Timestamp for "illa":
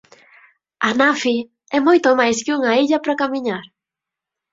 2.83-2.99